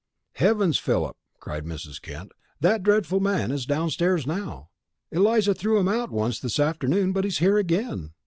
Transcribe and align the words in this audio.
"Heavens, 0.33 0.79
Philip!" 0.79 1.15
cried 1.39 1.63
Mrs. 1.63 2.01
Kent. 2.01 2.31
"That 2.59 2.81
dreadful 2.81 3.19
man 3.19 3.51
is 3.51 3.67
downstairs 3.67 4.25
now! 4.25 4.71
Eliza 5.11 5.53
threw 5.53 5.77
him 5.77 5.87
out 5.87 6.09
once 6.09 6.39
this 6.39 6.59
afternoon, 6.59 7.11
but 7.11 7.23
he's 7.23 7.37
here 7.37 7.59
again. 7.59 8.13